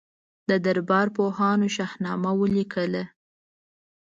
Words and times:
د 0.49 0.51
دربار 0.65 1.07
پوهانو 1.15 1.67
شاهنامه 1.75 2.31
ولیکله. 2.41 3.03